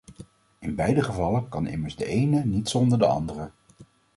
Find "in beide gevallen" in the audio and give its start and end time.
0.59-1.49